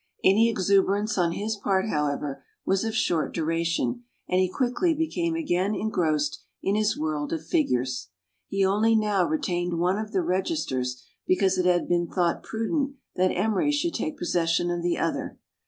[0.23, 5.75] Any exuberance on his part, however, was of short duration, and he quickly became again
[5.75, 8.09] engrossed in his world of figures.
[8.47, 13.29] He only now retained one of the registers, because it had been thought prudent that
[13.29, 15.37] Emery should take possession of the other.